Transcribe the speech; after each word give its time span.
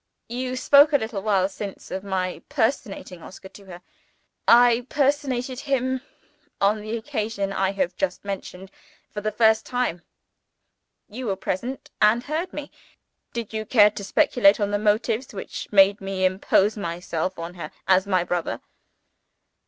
"You 0.29 0.55
spoke, 0.55 0.93
a 0.93 0.97
little 0.97 1.21
while 1.21 1.47
since, 1.47 1.91
of 1.91 2.03
my 2.03 2.41
personating 2.49 3.21
Oscar 3.21 3.49
to 3.49 3.65
her. 3.65 3.81
I 4.47 4.87
personated 4.89 5.59
him, 5.59 6.01
on 6.59 6.81
the 6.81 6.97
occasion 6.97 7.53
I 7.53 7.73
have 7.73 7.95
just 7.95 8.25
mentioned, 8.25 8.71
for 9.11 9.21
the 9.21 9.31
first 9.31 9.63
time. 9.63 10.01
You 11.07 11.27
were 11.27 11.35
present 11.35 11.91
and 12.01 12.23
heard 12.23 12.51
me. 12.51 12.71
Did 13.31 13.53
you 13.53 13.63
care 13.63 13.91
to 13.91 14.03
speculate 14.03 14.59
on 14.59 14.71
the 14.71 14.79
motives 14.79 15.35
which 15.35 15.71
made 15.71 16.01
me 16.01 16.25
impose 16.25 16.75
myself 16.75 17.37
on 17.37 17.53
her 17.53 17.69
as 17.87 18.07
my 18.07 18.23
brother?" 18.23 18.59